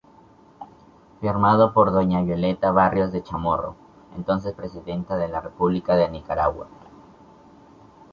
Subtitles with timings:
[1.19, 3.75] Firmado por Doña Violeta Barrios de Chamorro,
[4.17, 6.67] entonces Presidenta de la República de Nicaragua.